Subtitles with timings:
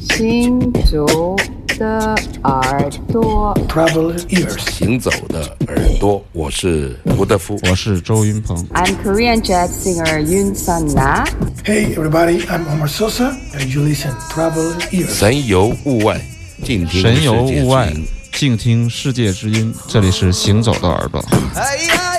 [0.00, 1.36] 行走
[1.78, 2.14] 的
[2.44, 3.54] 耳朵。
[3.68, 4.58] Travel ears.
[4.70, 8.56] 行走的耳朵，我是胡德夫，我是周云鹏。
[8.72, 11.26] I'm Korean jazz singer Yoon Sun Na.
[11.64, 15.10] Hey everybody, I'm Omar Sosa, and you listen Travel ears.
[15.10, 16.18] 神游物外，
[16.64, 19.74] 静听神游世界之物外音，静听世界之音。
[19.86, 21.22] 这里是行走的耳朵。
[21.54, 22.09] 哎呀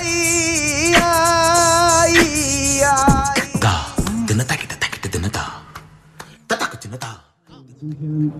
[7.92, 8.30] 天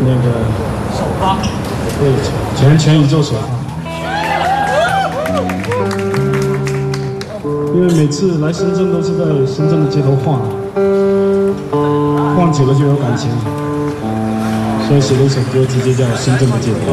[0.00, 0.22] 那个
[0.92, 1.38] 首发，
[1.98, 2.12] 对
[2.56, 3.40] 全全宇宙首发。
[7.74, 10.40] 因为每次来深圳都是在深圳的街头晃，
[12.34, 13.30] 晃久了就有感情，
[14.88, 16.92] 所以写了一首歌，直接叫《深圳的街头》。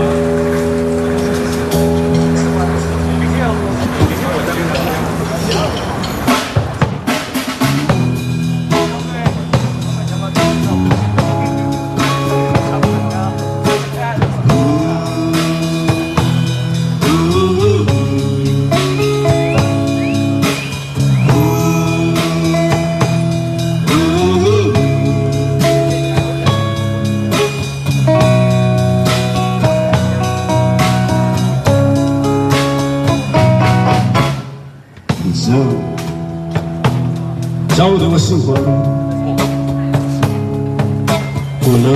[41.84, 41.90] 了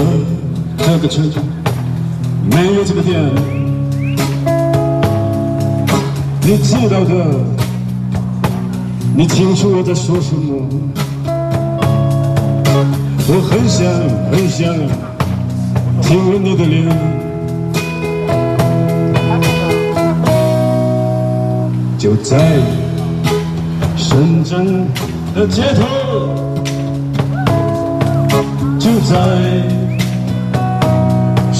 [0.78, 1.32] 这个村，
[2.52, 3.22] 没有这个店，
[6.42, 7.14] 你知道的，
[9.16, 10.68] 你清楚我在说什么。
[13.30, 13.86] 我很想
[14.32, 14.74] 很想
[16.02, 16.88] 亲吻你的脸。
[21.98, 22.38] 就在
[23.98, 24.86] 深圳
[25.36, 25.84] 的街头，
[28.80, 29.16] 就在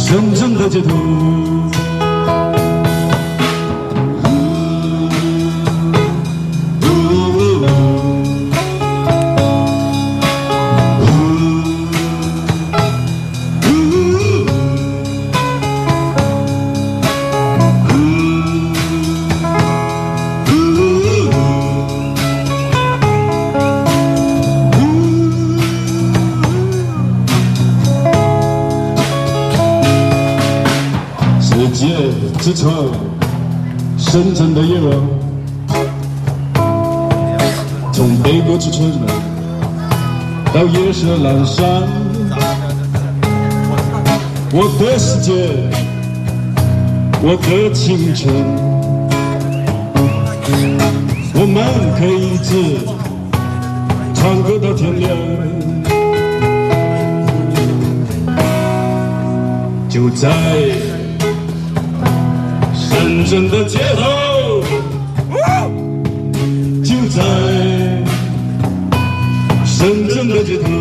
[0.10, 1.57] 真正的解脱。
[41.18, 41.84] 阑珊，
[44.54, 45.32] 我的世界，
[47.24, 48.32] 我的青春，
[51.34, 51.56] 我们
[51.98, 52.54] 可以一直
[54.14, 55.10] 唱歌到天亮。
[59.90, 60.30] 就在
[62.76, 64.62] 深圳的街头，
[66.84, 67.18] 就在
[69.66, 70.77] 深圳的街头。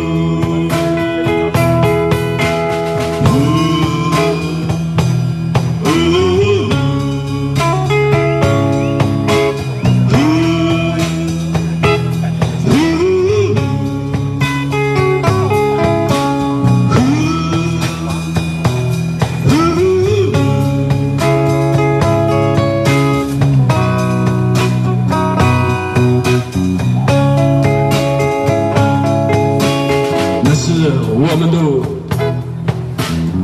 [31.09, 31.83] 我们都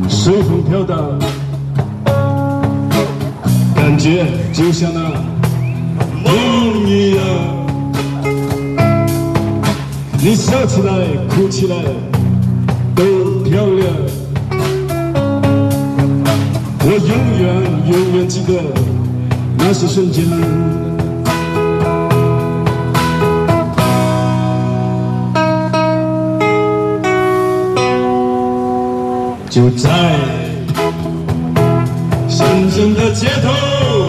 [0.08, 1.20] 随风飘荡，
[3.76, 5.00] 感觉就像那
[6.24, 7.24] 梦一样。
[10.20, 10.94] 你笑起来、
[11.30, 11.76] 哭起来
[12.96, 13.04] 都
[13.44, 13.94] 漂亮。
[16.86, 17.44] 我永远、
[17.92, 18.52] 永远记得
[19.58, 20.24] 那些瞬间。
[29.54, 29.88] 就在
[32.28, 34.03] 深圳的街头，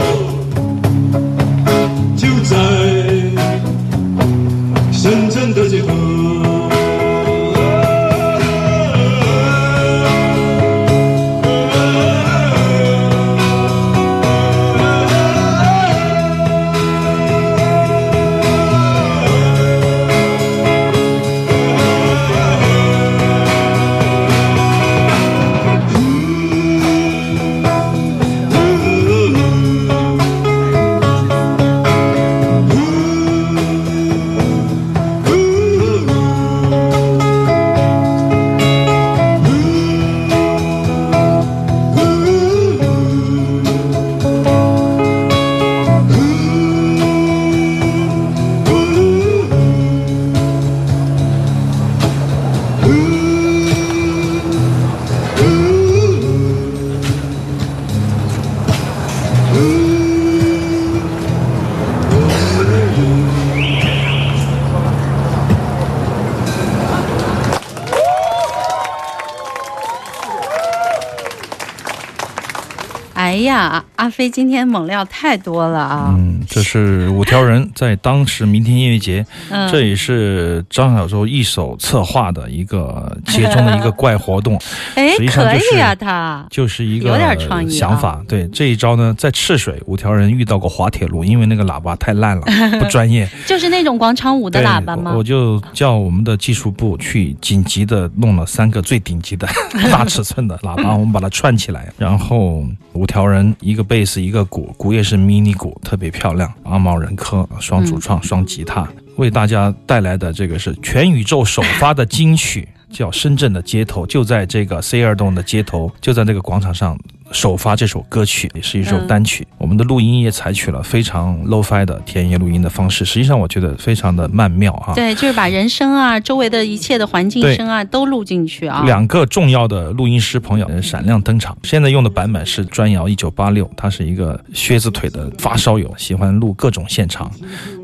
[73.97, 76.15] 阿阿飞今天猛料太多了啊！
[76.17, 84.61] 嗯，这是五条人在当时明天音乐节，嗯这也是张小舟一手策划的一个节中的一个怪活动，
[84.95, 88.23] 哎实际，上可就是以啊，他就是一个有点创意啊想法。
[88.29, 92.43] 对这一招呢，在赤水五条人遇到过滑铁卢，因为那个喇叭太烂了，
[92.79, 93.27] 不专业。
[93.47, 95.25] 就是那种广场舞的喇叭吗我？
[95.25, 99.49] 就叫我们的技术部去紧急的弄了三个最顶级的
[99.91, 102.63] 大尺寸的喇叭，我们把它串起来，然后
[102.93, 112.67] 五条人一个贝斯一个鼓，鼓也是迷你鼓，特别漂亮，阿毛人科双主创、双吉他，为大家带来的这个是全宇宙首发的金曲。
[112.91, 116.97] 叫深圳的街头，就在这个 C 二栋的街头，就在那个广场上
[117.33, 119.47] 首发这首歌曲，也是一首嗯单曲。
[119.59, 124.95] 我们的录音也采取了非常 low-fi 的田野录音的方式，实际上我觉得非常的曼妙啊。
[124.95, 128.83] 对，就是把人声啊、周围的一切的环境声啊都录进去啊。
[128.85, 131.57] 两个重要的录音师朋友呃闪亮登场。
[131.63, 137.31] 现在用的版本是砖窑一九八六，他是一个靴子腿的发烧友，喜欢录各种现场。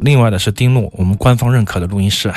[0.02, 2.32] 另外的是丁路，我们官方认可的录音师，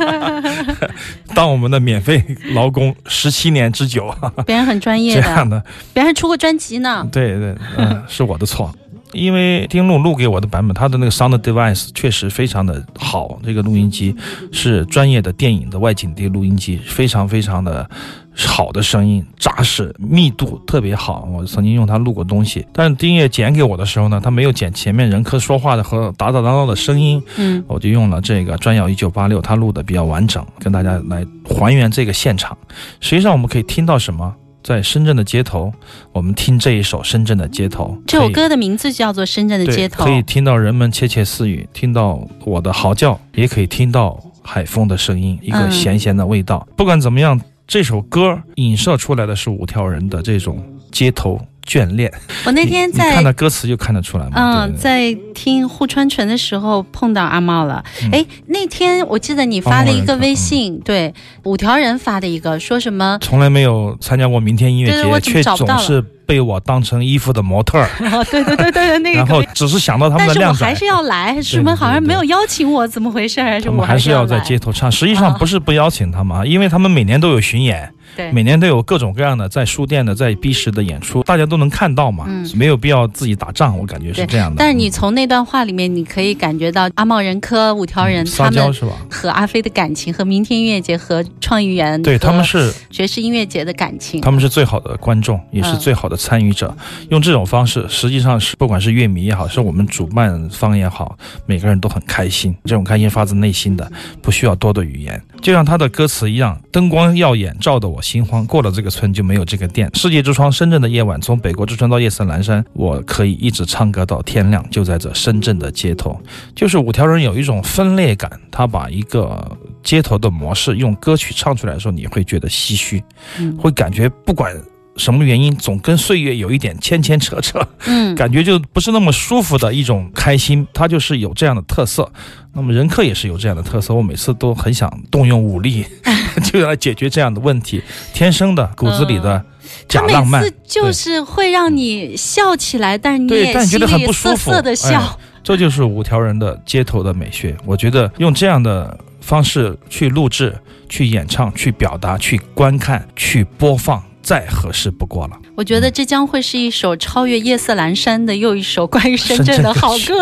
[1.34, 2.22] 当我们的免费
[2.52, 4.14] 劳工十七年之久，
[4.44, 5.62] 别人很专业 这样的，
[6.00, 7.06] 人还出过专辑呢。
[7.12, 8.72] 对对，嗯，是我的错。
[9.12, 13.40] 因为丁路录给我的版本，他的那个 sound device 确实非常的好。
[13.42, 14.14] 这个录音机
[14.52, 17.90] 是专业的电影的外景地录音机，非常非常的
[18.36, 21.28] 好的声音，扎实，密度特别好。
[21.32, 32.56] 我曾经用它录过东西，但是丁爷剪给我的时候呢，他没有剪前面任科说话的和打打闹闹的声音，嗯，我就用了这个专窑一九八六，他录的比较完整，跟大家来还原这个现场。
[33.00, 34.32] 实际上我们可以听到什么？
[34.62, 35.72] 在深圳的街头，
[36.12, 40.10] 我们听这一首《深圳的街头》这首歌的名字叫做《深圳的街头可》。
[40.18, 46.66] 以听到人们窃窃私语，听到我的嚎叫，也可以听到海风的声音，一个嗯咸咸的味道。
[46.76, 52.12] 不管怎么样，这首歌影射出来的是五条人的这种街头眷恋。
[52.44, 54.32] 我那天你你看在到歌词就看得出来嘛。
[54.64, 57.84] 嗯，在听户川纯的时候碰到阿茂了。
[58.02, 61.14] 嗯哎、那天我记得你发了一个微信，对，
[61.44, 63.16] 五条人发的一个，说什么？
[63.22, 70.74] 从来没有参加过明天音乐对对我节，却总是被我当成衣服的模特儿，哦，对对对对，那个然后只是想到他们但是我还。
[70.80, 73.42] 是要来，什么好像没有邀请我，怎么回事？
[73.42, 84.56] 还是他我们还是要在街头唱，实际上啊不是不邀请他们啊，因为他们每年都有巡演，对每年都有各种各样的在书店的、在 B 市的演出，大家都能看到嘛，嗯没有必要自己打仗，我感觉是这样的。
[84.58, 88.92] 但是你从那段话里面，你可以感觉到阿茂仁科五条人、嗯撒他们娇是吧？
[89.08, 94.20] 和阿飞的感情，和明天音乐节和创意园对他们是爵士音乐节的感情。
[94.20, 96.74] 他们是最好的观众，也是嗯最好的参与者。
[97.10, 101.16] 用这种方式，实际上是不管是乐迷也好，是我们主办方也好，
[101.46, 102.54] 每个人都很开心。
[102.64, 103.90] 这种开心发自内心的，
[104.22, 105.20] 不需要多的语言。
[105.40, 108.46] 就像他的歌词一样，灯光耀眼，照得我心慌。
[108.46, 109.90] 过了这个村就没有这个店。
[109.94, 116.20] 世界之窗，深圳的夜晚，从北国之春到夜色阑珊，我可以一直唱歌到天亮，就在这深圳的街头。
[116.54, 123.02] 就是五条人有一种分裂感，他把一个街头的模式用歌曲唱出来的时候，你会觉得唏嘘，
[123.38, 124.54] 嗯会感觉不管。
[124.96, 132.10] 什么原因总跟岁月有一点牵牵扯扯，嗯，感觉就不是那么舒服的一种开心，它就是有这样的特色。
[132.52, 135.86] 那么人客也是有这样的特色，我每次都很想动用武力，
[136.44, 137.82] 就来解决这样的问题，
[138.12, 139.44] 天生的骨子里的
[139.88, 140.42] 假浪漫。
[140.42, 145.00] 次就是会让你笑起来，但是你但觉得很不舒服涩的笑。
[145.00, 147.56] 哎这就是五条人的街头的美学。
[147.64, 150.54] 我觉得用这样的方式去录制、
[150.86, 155.36] 去演唱、去表达、去观看、去播放，再合适不过了。
[155.56, 160.14] 我觉得这将会是一首超越夜色阑珊的又一首关于深圳的的好歌，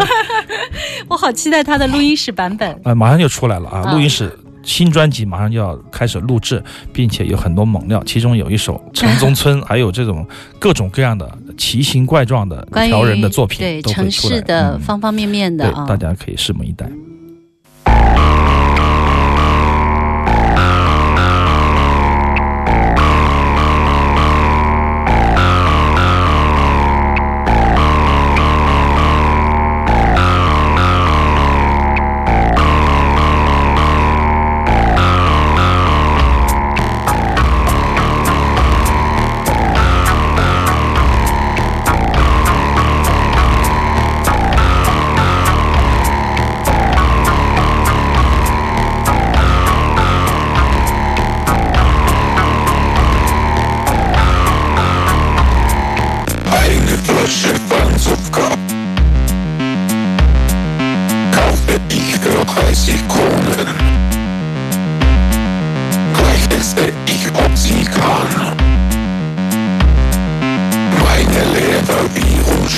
[1.08, 2.80] 我好期待它的录音室版本。
[2.84, 3.82] 呃，马上就出来了啊！
[3.84, 10.26] 嗯录音室新专辑马上就要开始录制，并且有很多猛料，其中有一首《城中村》， 还有这种
[10.58, 16.90] 各种各样的奇形怪状的条人的作品对城市的嗯方方面面的大家可以拭目以待。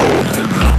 [0.01, 0.70] Show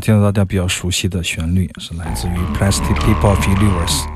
[0.00, 4.06] 听到大家比较熟悉的旋律是来自于 Plastic People of Universe，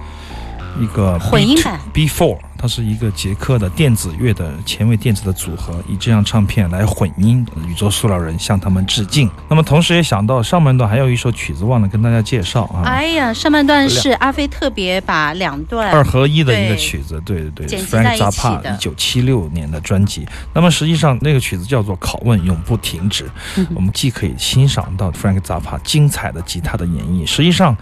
[0.81, 9.31] 一个混音版 B Four，它是一个捷克的电子乐的前卫电子的组合，以这张唱片来混音《宇宙塑料人》，向他们致敬。
[9.51, 20.27] 那么同时也想到上半段还有一首曲子忘了跟大家介绍啊，哎呀，上半段是阿飞特别把两段二合一的一个曲子，对对对，Frank Zappa 的一九七六年的专辑。
[20.55, 23.25] 那么实际上那个曲子叫做《拷问永不停止》，
[23.57, 27.77] 嗯我们既可以欣赏到 Frank Zappa 精彩的吉他的演绎，实际上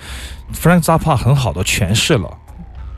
[0.53, 2.29] Frank Zappa 很好的诠释了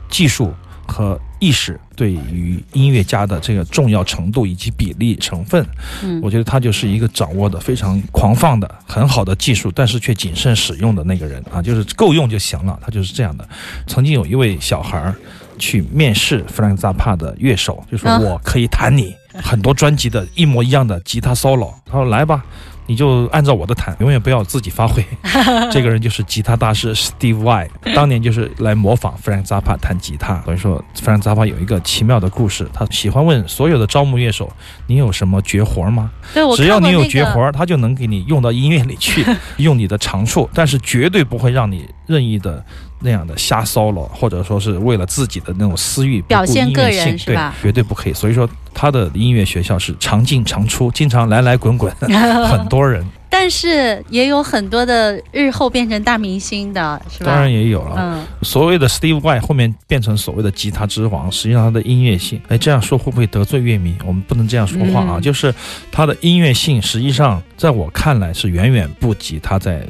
[0.09, 0.51] 技术
[0.87, 5.65] 和意识对于音乐家的这个重要程度以及比例成分。
[6.03, 13.47] 嗯我觉得他就是一个掌握的非常狂放的很好的技术，但是却谨慎使用的那个人啊，就是够用就行了，他就是这样的。
[13.87, 15.15] 曾经有一位小孩儿
[15.57, 21.73] 去面试 Frank Zappa 的乐手，就说啊我可以弹你很多专辑的一模一样的吉他 solo。
[21.85, 22.43] 他说来吧。
[22.87, 25.03] 你就按照我的弹，永远不要自己发挥。
[25.71, 30.41] 这个人就是吉他大师 Steve Vai，当年就是来模仿 Frank Zappa 弹吉他。
[30.45, 34.51] 所以说，Frank Zappa 有一个奇妙的故事，他喜欢问所有的招募乐手
[34.87, 39.25] ：“你有什么绝活吗？”对我只要你有绝活，他就能给你用到音乐里去，
[39.57, 42.63] 用你的长处，但是绝对不会让你任意的
[43.05, 48.13] 那样的瞎 solo，或者说是为了自己的那种私欲表现个人是吧，绝对不可以。
[48.13, 51.89] 所以说，他的音乐学校是常进常出，经常来来滚滚，
[52.49, 57.31] 很多人，但是也有很多的日后变成大明星的，是吧？
[57.31, 57.95] 当然也有了。
[57.99, 63.95] 嗯，所谓的 Steve Vai 后面变成所谓的吉他之王，实际上他的音乐性，哎，这样说会不会得罪乐迷？
[64.05, 65.53] 我们不能这样说话啊，嗯就是
[65.91, 69.85] 他的音乐性，实际上在我看来是远远不及他在。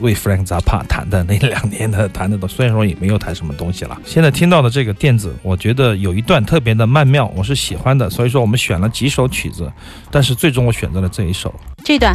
[0.00, 3.96] 为 Frank Zappa 弹的那两年的弹的，虽然说也没有弹什么东西了。
[4.04, 8.08] 现在听到的这个电子，我觉得有一段特别的曼妙，我是喜欢的。
[8.10, 9.72] 所以说我们选了几首曲子，
[10.10, 11.54] 但是最终我选择了这一首。
[11.84, 12.14] 这段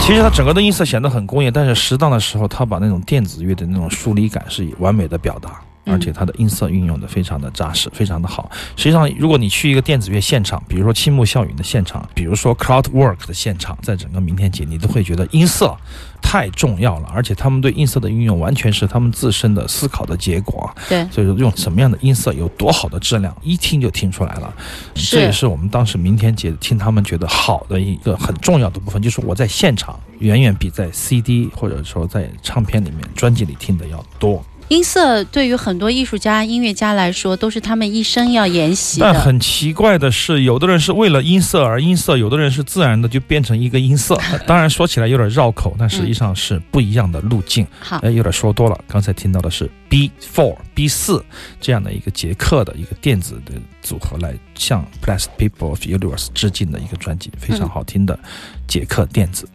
[0.00, 5.60] 其实它整个的音色显得很工业，但是适当的时候，它把那种电子乐的那种疏离感是完美的表达。
[5.88, 8.50] 嗯而且它的音色运用的非常的扎实，非常的好。
[8.76, 15.76] 实际上，如果你去一个电子乐现场，比如说青木孝允的现场，比如说 Cloudwork 的现场，在整个明天节，你都会觉得音色
[16.20, 20.70] 太重要了，而且他们对音色的运用完全是他们自身的思考的结果。
[20.88, 24.54] 对，所以说用什么样的音色，有多好的质量，一听就听出来了。
[24.94, 34.44] 是这也是我们当时明天节听他们觉得好的一个很重要的部分，就是我在现场远远比在 CD 或者说在唱片里面、专辑里听的要多。
[34.68, 39.10] 音色对于很多艺术家、音乐家来说，都是他们一生要研习的。
[39.10, 44.20] 但很奇怪的是，有的人是为了音色而音色，有的人是自然的就变成一个音色。
[44.46, 47.66] 当然说起来有点绕口，但实际上是不一样的路径。
[47.80, 48.78] 好，哎，有点说多了。
[48.86, 51.24] 刚才听到的是 B four B 四
[51.60, 53.52] 这样的一个捷克的一个电子的
[53.82, 58.18] 组合，来向 Plastic People of Universe 致敬的一个专辑，非常好听的
[58.66, 59.48] 捷克电子。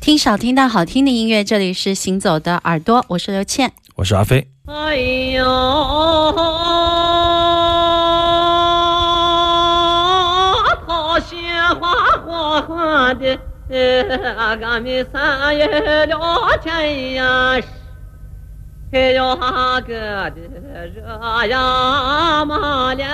[0.00, 3.72] 听少听到好听的音乐，这里是行走的耳朵，我是刘倩。
[3.96, 4.46] 我是阿飞。
[4.66, 5.44] 哎呦，
[10.86, 13.38] 好鲜花火花的，
[14.36, 15.66] 俺们三月
[16.06, 17.58] 了天呀，
[18.90, 20.40] 哎呦哈个的
[20.94, 21.02] 热
[21.46, 23.06] 呀马莲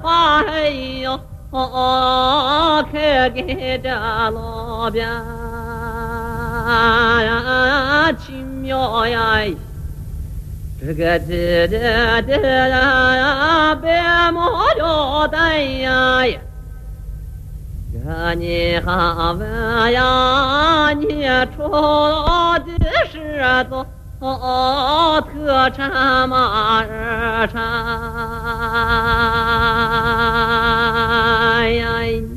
[0.00, 0.68] 花，哎
[1.02, 1.18] 呦，
[2.92, 3.90] 开给这
[4.30, 5.04] 路边
[7.24, 9.40] 呀，奇妙呀！
[10.80, 12.36] 这个这这这
[12.68, 16.38] 呀，白毛腰带呀呀，
[17.92, 21.26] 这你好问呀，你
[21.56, 21.68] 出
[22.58, 22.72] 的
[23.10, 23.42] 是
[24.24, 27.60] 做特产马儿产。
[31.74, 32.33] 呀，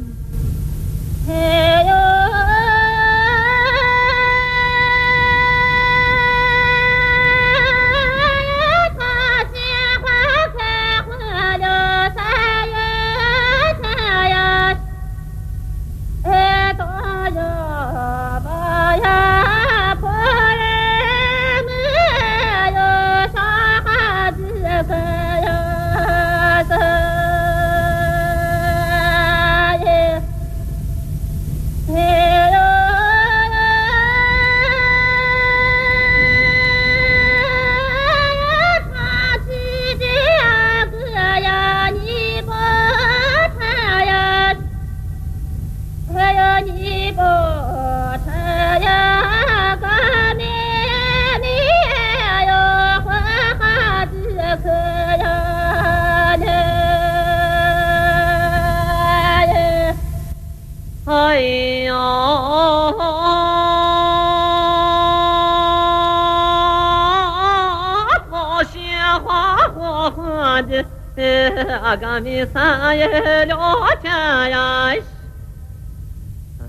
[71.95, 73.58] 俺们三爷聊
[74.02, 74.12] 天
[74.50, 74.93] 呀，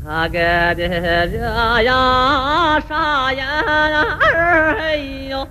[0.04, 0.38] 那个
[0.76, 3.44] 的热呀，啥呀
[4.32, 4.94] 儿哎
[5.28, 5.44] 呦，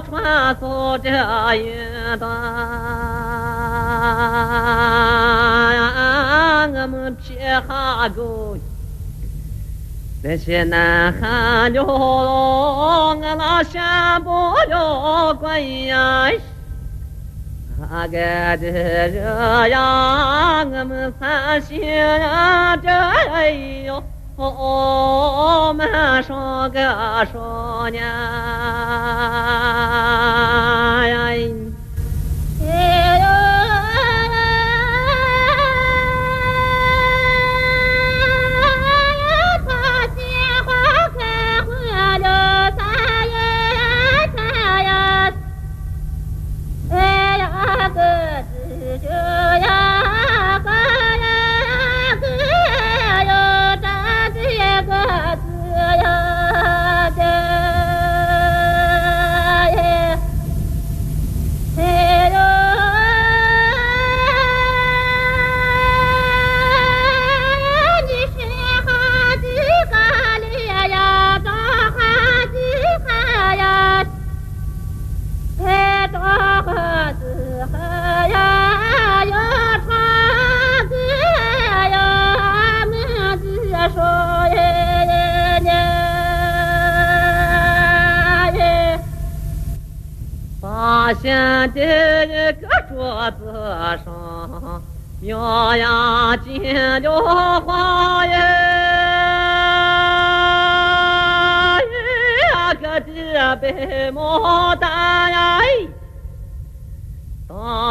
[0.00, 1.08] 传送这
[1.54, 2.30] 云端，
[6.70, 8.58] 我们撇下沟，
[10.22, 13.82] 那些男汉流我那先
[14.22, 16.30] 不了关呀。
[17.76, 18.16] 那个
[18.58, 23.50] 的热呀，我们三心这哎
[23.84, 24.02] 哟，
[24.36, 28.04] 我们上个少年
[31.10, 31.63] 呀。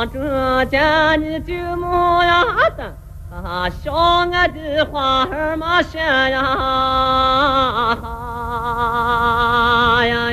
[0.03, 2.43] 当中见你就莫呀
[2.75, 2.93] 的，
[3.31, 6.39] 啊，小俺的花儿嘛鲜呀，
[10.05, 10.27] 呀。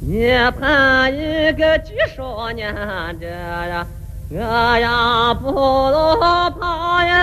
[0.00, 2.74] 你盼一个几少年
[3.20, 3.86] 的呀，
[4.30, 4.38] 我
[4.78, 7.14] 呀不落怕呀，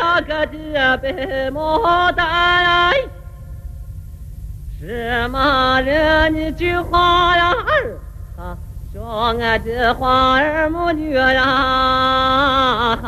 [0.00, 2.92] 呀个的白牡丹，
[4.90, 7.38] 什么人你菊花儿
[8.36, 8.58] 啊，
[8.92, 12.98] 说俺的花儿母女呀，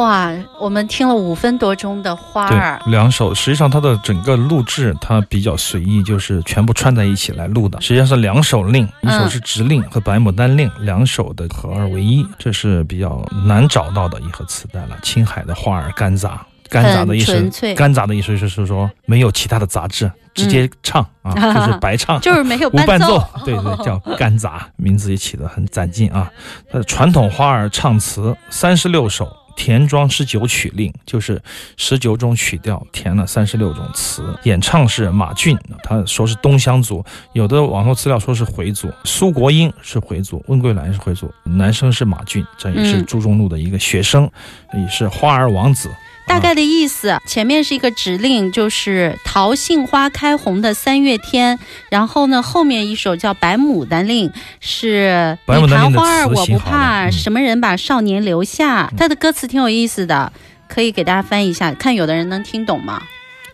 [0.00, 7.78] 哇，我们听了五分多钟的花儿，对，两首，实际上它的整个录制它比较随意，就是全部串在一起来录的。
[7.82, 14.96] 实际上是两首令，一首是直令和白牡丹令，两首的合二为一，这是比较难找到的一盒磁带了。
[15.02, 26.30] 青海的花儿干杂，干杂的意思很纯粹，干杂的意思就是说没有其他的杂质， 直接唱、啊， 就是白唱，就是没有无伴奏，对对，叫干杂，名字也起得很攒劲啊。
[26.72, 29.30] 呃，传统花儿唱词三十六首。
[29.56, 31.40] 填装十九曲令，就是
[31.76, 34.38] 十九种曲调填了三十六种词。
[34.44, 38.90] 演唱是马俊，他说是东乡族，有的网络资料说是回族。
[39.04, 44.30] 苏国英是回族，温桂兰是回族，男生是马俊，这也是朱中路的一个学生，
[44.74, 45.90] 也是花儿王子。
[46.30, 51.58] 大概的意思，前面是一个指令，就是桃杏花开红的三月天。
[51.88, 54.28] 然后呢，后面一首叫《白牡丹令》，
[54.60, 58.88] 是你昙花儿我不怕，嗯、什么人把少年留下？
[58.96, 60.32] 它的歌词挺有意思的，
[60.68, 63.02] 可以给大家翻译一下，看有的人能听懂吗？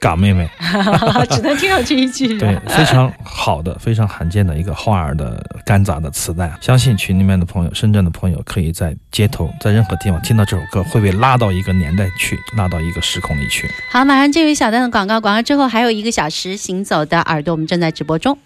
[0.00, 0.48] 嘎妹妹，
[1.30, 2.36] 只能听到这一句。
[2.38, 6.52] 对，非常好的、非常罕见的一个花儿的干杂的磁带。
[6.60, 13.70] 相信群里面的朋友、深圳的朋友，可以在街头、在任何地方听到这首歌，会被拉到一个年代去，拉到一个时空里去。
[13.90, 18.38] 好，马上进入小段的广告，广告之后还有一个小时，行走的耳朵，我们正在直播中。